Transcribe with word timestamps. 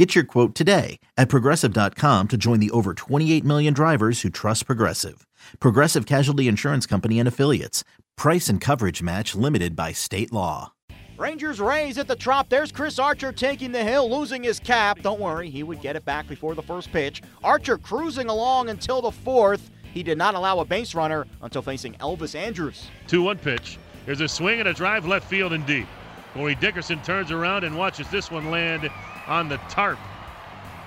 Get 0.00 0.14
your 0.14 0.24
quote 0.24 0.54
today 0.54 0.98
at 1.18 1.28
progressive.com 1.28 2.28
to 2.28 2.36
join 2.38 2.58
the 2.58 2.70
over 2.70 2.94
28 2.94 3.44
million 3.44 3.74
drivers 3.74 4.22
who 4.22 4.30
trust 4.30 4.64
Progressive. 4.64 5.26
Progressive 5.58 6.06
Casualty 6.06 6.48
Insurance 6.48 6.86
Company 6.86 7.18
and 7.18 7.28
Affiliates. 7.28 7.84
Price 8.16 8.48
and 8.48 8.62
coverage 8.62 9.02
match 9.02 9.34
limited 9.34 9.76
by 9.76 9.92
state 9.92 10.32
law. 10.32 10.72
Rangers 11.18 11.60
Rays 11.60 11.98
at 11.98 12.08
the 12.08 12.16
Trop. 12.16 12.48
There's 12.48 12.72
Chris 12.72 12.98
Archer 12.98 13.30
taking 13.30 13.72
the 13.72 13.84
hill, 13.84 14.10
losing 14.10 14.42
his 14.42 14.58
cap. 14.58 15.02
Don't 15.02 15.20
worry, 15.20 15.50
he 15.50 15.62
would 15.62 15.82
get 15.82 15.96
it 15.96 16.06
back 16.06 16.26
before 16.26 16.54
the 16.54 16.62
first 16.62 16.90
pitch. 16.92 17.20
Archer 17.44 17.76
cruising 17.76 18.30
along 18.30 18.70
until 18.70 19.02
the 19.02 19.10
fourth. 19.10 19.70
He 19.92 20.02
did 20.02 20.16
not 20.16 20.34
allow 20.34 20.60
a 20.60 20.64
base 20.64 20.94
runner 20.94 21.26
until 21.42 21.60
facing 21.60 21.92
Elvis 21.96 22.34
Andrus. 22.34 22.86
2 23.08 23.22
1 23.22 23.36
pitch. 23.36 23.76
There's 24.06 24.22
a 24.22 24.28
swing 24.28 24.60
and 24.60 24.68
a 24.70 24.72
drive 24.72 25.06
left 25.06 25.28
field 25.28 25.52
and 25.52 25.66
deep. 25.66 25.86
Corey 26.34 26.54
Dickerson 26.54 27.02
turns 27.02 27.30
around 27.30 27.64
and 27.64 27.76
watches 27.76 28.08
this 28.08 28.30
one 28.30 28.50
land 28.50 28.88
on 29.26 29.48
the 29.48 29.56
tarp. 29.68 29.98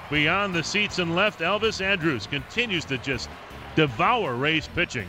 Beyond 0.10 0.54
the 0.54 0.64
seats 0.64 1.00
and 1.00 1.16
left, 1.16 1.40
Elvis 1.40 1.82
Andrus 1.82 2.28
continues 2.28 2.86
to 2.86 2.98
just 2.98 3.30
devour 3.76 4.36
Rays 4.36 4.68
pitching. 4.68 5.08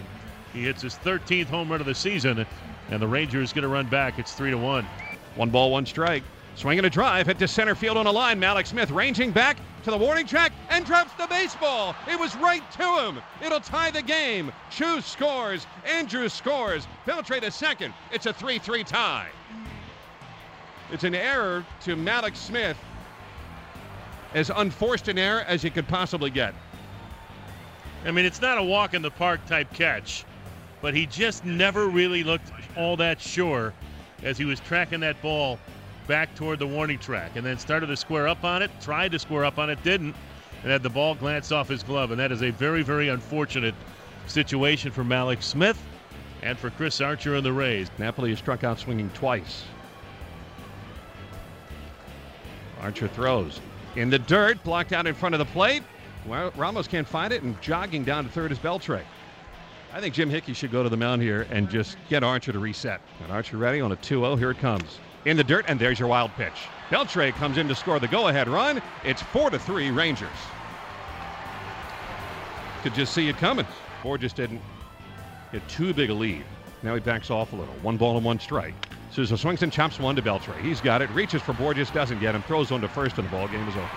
He 0.53 0.63
hits 0.63 0.83
his 0.83 0.95
13th 0.95 1.47
home 1.47 1.71
run 1.71 1.81
of 1.81 1.87
the 1.87 1.95
season, 1.95 2.47
and 2.91 3.03
the 3.03 3.07
Rangers 3.07 3.53
going 3.53 3.63
to 3.63 3.69
run 3.69 3.87
back. 3.87 4.19
It's 4.19 4.33
3 4.33 4.51
to 4.51 4.59
1. 4.59 4.85
One 5.37 5.51
ball, 5.51 5.71
one 5.71 5.87
strike. 5.87 6.23
Swinging 6.57 6.85
a 6.85 6.91
drive, 6.91 7.27
hit 7.27 7.39
to 7.41 7.49
center 7.49 7.75
field 7.75 7.97
on 7.97 8.07
a 8.07 8.13
line. 8.13 8.41
Mallex 8.41 8.69
Smith 8.69 8.91
ranging 8.93 9.33
back 9.33 9.57
to 9.83 9.91
the 9.91 9.99
warning 9.99 10.27
track 10.27 10.53
and 10.71 10.87
drops 10.87 11.13
the 11.15 11.27
baseball. 11.27 11.97
It 12.09 12.19
was 12.19 12.37
right 12.37 12.63
to 12.73 12.99
him. 13.01 13.21
It'll 13.45 13.61
tie 13.61 13.91
the 13.91 14.03
game. 14.03 14.53
Choo 14.71 15.01
scores. 15.01 15.67
Andrus 15.85 16.33
scores. 16.33 16.87
Beltre 17.07 17.41
to 17.41 17.51
second. 17.51 17.93
It's 18.13 18.27
a 18.27 18.33
3 18.33 18.59
3 18.59 18.85
tie. 18.85 19.29
It's 20.93 21.05
an 21.05 21.15
error 21.15 21.65
to 21.83 21.97
Mallex 21.97 22.37
Smith. 22.37 22.77
As 24.35 24.51
unforced 24.55 25.09
an 25.09 25.19
error 25.19 25.43
as 25.47 25.63
you 25.63 25.71
could 25.71 25.87
possibly 25.89 26.31
get. 26.31 26.55
I 28.05 28.11
mean, 28.11 28.25
it's 28.25 28.41
not 28.41 28.59
a 28.59 28.63
walk 28.63 28.93
in 28.93 29.01
the 29.01 29.11
park 29.11 29.45
type 29.47 29.73
catch, 29.73 30.25
but 30.83 30.95
he 30.95 31.07
just 31.07 31.45
never 31.45 31.87
really 31.87 32.23
looked 32.23 32.51
all 32.77 32.97
that 32.97 33.21
sure 33.21 33.73
as 34.23 34.37
he 34.37 34.45
was 34.45 34.61
tracking 34.61 35.01
that 35.01 35.21
ball 35.23 35.59
back 36.07 36.35
toward 36.35 36.59
the 36.59 36.67
warning 36.67 36.99
track 36.99 37.37
and 37.37 37.47
then 37.47 37.59
started 37.59 37.87
to 37.87 37.97
square 37.97 38.29
up 38.29 38.45
on 38.45 38.61
it, 38.61 38.71
tried 38.81 39.13
to 39.13 39.19
square 39.19 39.45
up 39.45 39.59
on 39.59 39.71
it, 39.71 39.83
didn't, 39.83 40.15
and 40.63 40.71
had 40.71 40.83
the 40.83 40.91
ball 40.91 41.15
glance 41.15 41.51
off 41.53 41.69
his 41.69 41.83
glove. 41.83 42.11
And 42.11 42.21
that 42.21 42.33
is 42.33 42.43
a 42.43 42.51
very, 42.51 42.83
very 42.83 43.09
unfortunate 43.09 43.75
situation 44.27 44.91
for 44.91 45.05
Mallex 45.05 45.45
Smith 45.45 45.81
and 46.43 46.59
for 46.59 46.71
Chris 46.71 47.01
Archer 47.01 47.37
and 47.37 47.45
the 47.45 47.53
Rays. 47.53 47.91
Napoli 47.99 48.31
has 48.31 48.39
struck 48.39 48.65
out 48.65 48.79
swinging 48.79 49.11
twice. 49.11 49.65
Archer 52.85 53.09
throws 53.09 53.63
in 53.97 54.11
the 54.11 54.19
dirt, 54.19 54.63
blocked 54.63 54.93
out 54.93 55.07
in 55.07 55.15
front 55.15 55.35
of 55.35 55.39
the 55.39 55.47
plate. 55.47 55.83
Well, 56.27 56.53
Ramos 56.55 56.87
can't 56.87 57.09
find 57.09 57.33
it, 57.33 57.43
and 57.43 57.61
jogging 57.63 58.05
down 58.05 58.25
to 58.25 58.31
third 58.31 58.53
is 58.53 58.59
Beltre. 58.59 59.03
I 59.95 60.01
think 60.01 60.15
Jim 60.15 60.29
Hickey 60.29 60.53
should 60.53 60.71
go 60.71 60.83
to 60.83 60.91
the 60.91 60.97
mound 60.97 61.23
here 61.23 61.47
and 61.51 61.71
just 61.71 61.97
get 62.11 62.23
Archer 62.23 62.53
to 62.53 62.59
reset. 62.59 63.01
And 63.23 63.33
Archer 63.33 63.57
ready 63.57 63.81
on 63.81 63.93
a 63.93 63.97
2 63.97 64.21
0. 64.21 64.37
Here 64.37 64.51
it 64.51 64.59
comes. 64.59 64.99
In 65.25 65.39
the 65.39 65.45
dirt, 65.45 65.65
and 65.67 65.81
there's 65.81 65.99
your 65.99 66.09
wild 66.09 66.31
pitch. 66.33 66.53
Beltre 66.91 67.33
comes 67.33 67.57
in 67.57 67.69
to 67.69 67.75
score 67.75 67.99
the 67.99 68.09
go 68.09 68.29
ahead 68.29 68.49
run. 68.49 68.83
It's 69.03 69.23
4 69.23 69.49
to 69.51 69.59
3 69.59 69.91
Rangers. 69.91 70.29
Could 72.83 72.95
just 72.95 73.15
see 73.15 73.31
it 73.31 73.39
coming. 73.39 73.67
Bourjos 74.03 74.35
didn't 74.35 74.61
get 75.53 75.67
too 75.69 75.95
big 75.95 76.11
a 76.11 76.15
lead. 76.15 76.45
Now 76.83 76.93
he 76.93 77.01
backs 77.01 77.31
off 77.31 77.55
a 77.55 77.57
little. 77.57 77.75
One 77.77 77.97
ball 77.97 78.17
and 78.17 78.27
one 78.27 78.39
strike. 78.39 78.75
Souza 79.15 79.39
swings 79.39 79.63
and 79.63 79.73
chops 79.73 80.01
one 80.01 80.17
to 80.17 80.23
Beltre. 80.23 80.61
He's 80.61 80.81
got 80.81 81.01
it. 81.01 81.09
Reaches 81.11 81.41
for 81.41 81.53
Bourjos, 81.53 81.93
doesn't 81.95 82.19
get 82.19 82.35
him. 82.35 82.43
Throws 82.43 82.73
one 82.73 82.81
to 82.81 82.89
first, 82.89 83.17
and 83.17 83.25
the 83.25 83.31
ball 83.31 83.47
game 83.47 83.69
is 83.69 83.77
over. 83.77 83.89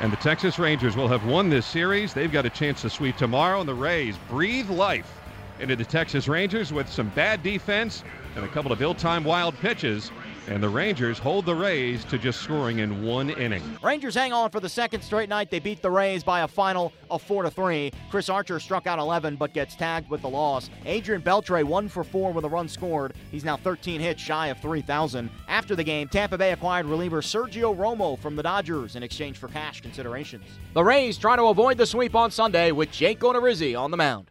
And 0.00 0.12
the 0.12 0.16
Texas 0.16 0.58
Rangers 0.58 0.96
will 0.96 1.06
have 1.06 1.24
won 1.24 1.48
this 1.48 1.64
series. 1.64 2.12
They've 2.12 2.32
got 2.32 2.44
a 2.44 2.50
chance 2.50 2.82
to 2.82 2.90
sweep 2.90 3.16
tomorrow, 3.16 3.60
and 3.60 3.68
the 3.68 3.74
Rays 3.74 4.16
breathe 4.28 4.68
life 4.68 5.20
into 5.60 5.76
the 5.76 5.84
Texas 5.84 6.26
Rangers 6.26 6.72
with 6.72 6.88
some 6.88 7.08
bad 7.10 7.44
defense 7.44 8.02
and 8.34 8.44
a 8.44 8.48
couple 8.48 8.72
of 8.72 8.82
ill-timed 8.82 9.26
wild 9.26 9.54
pitches. 9.60 10.10
And 10.46 10.62
the 10.62 10.68
Rangers 10.68 11.18
hold 11.18 11.46
the 11.46 11.54
Rays 11.54 12.04
to 12.06 12.18
just 12.18 12.42
scoring 12.42 12.80
in 12.80 13.04
one 13.04 13.30
inning. 13.30 13.62
Rangers 13.82 14.14
hang 14.14 14.32
on 14.32 14.50
for 14.50 14.60
the 14.60 14.68
second 14.68 15.02
straight 15.02 15.28
night. 15.28 15.50
They 15.50 15.58
beat 15.58 15.80
the 15.80 15.90
Rays 15.90 16.22
by 16.22 16.42
a 16.42 16.48
final 16.48 16.92
of 17.10 17.22
4 17.22 17.44
to 17.44 17.50
3. 17.50 17.90
Chris 18.10 18.28
Archer 18.28 18.60
struck 18.60 18.86
out 18.86 18.98
11 18.98 19.36
but 19.36 19.54
gets 19.54 19.74
tagged 19.74 20.10
with 20.10 20.20
the 20.20 20.28
loss. 20.28 20.68
Adrian 20.84 21.22
Beltre 21.22 21.64
1 21.64 21.88
for 21.88 22.04
4 22.04 22.32
with 22.32 22.44
a 22.44 22.48
run 22.48 22.68
scored. 22.68 23.14
He's 23.30 23.44
now 23.44 23.56
13 23.56 24.00
hits 24.00 24.20
shy 24.20 24.48
of 24.48 24.58
3,000. 24.60 25.30
After 25.48 25.74
the 25.74 25.84
game, 25.84 26.08
Tampa 26.08 26.36
Bay 26.36 26.52
acquired 26.52 26.86
reliever 26.86 27.22
Sergio 27.22 27.74
Romo 27.74 28.18
from 28.18 28.36
the 28.36 28.42
Dodgers 28.42 28.96
in 28.96 29.02
exchange 29.02 29.38
for 29.38 29.48
cash 29.48 29.80
considerations. 29.80 30.44
The 30.74 30.84
Rays 30.84 31.16
try 31.16 31.36
to 31.36 31.44
avoid 31.44 31.78
the 31.78 31.86
sweep 31.86 32.14
on 32.14 32.30
Sunday 32.30 32.70
with 32.70 32.90
Jake 32.90 33.20
Odorizzi 33.20 33.78
on 33.78 33.90
the 33.90 33.96
mound. 33.96 34.30